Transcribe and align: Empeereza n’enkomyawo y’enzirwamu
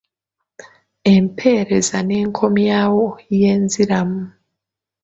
Empeereza 1.15 1.97
n’enkomyawo 2.07 3.05
y’enzirwamu 3.39 4.21